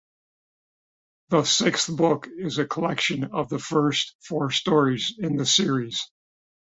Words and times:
The 1.29 1.43
sixth 1.43 1.95
book 1.95 2.27
is 2.35 2.55
the 2.55 2.65
collection 2.65 3.25
of 3.25 3.49
the 3.49 3.59
first 3.59 4.15
four 4.23 4.49
stories 4.49 5.13
in 5.19 5.35
the 5.37 5.45
series. 5.45 6.09